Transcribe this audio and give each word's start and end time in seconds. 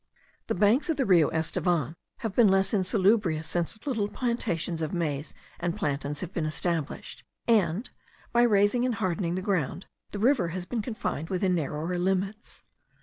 The 0.47 0.55
banks 0.55 0.89
of 0.89 0.97
the 0.97 1.05
Rio 1.05 1.29
Estevan 1.29 1.95
have 2.21 2.35
been 2.35 2.47
less 2.47 2.73
insalubrious 2.73 3.47
since 3.47 3.85
little 3.85 4.09
plantations 4.09 4.81
of 4.81 4.95
maize 4.95 5.35
and 5.59 5.77
plantains 5.77 6.21
have 6.21 6.33
been 6.33 6.47
established; 6.47 7.23
and, 7.47 7.87
by 8.33 8.41
raising 8.41 8.83
and 8.83 8.95
hardening 8.95 9.35
the 9.35 9.43
ground, 9.43 9.85
the 10.09 10.17
river 10.17 10.47
has 10.47 10.65
been 10.65 10.81
confined 10.81 11.29
within 11.29 11.53
narrower 11.53 11.99
limits. 11.99 12.63